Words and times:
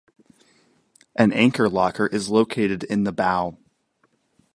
An 1.15 1.31
anchor 1.31 1.69
locker 1.69 2.07
is 2.07 2.27
located 2.31 2.83
in 2.83 3.03
the 3.03 3.11
bow. 3.11 3.55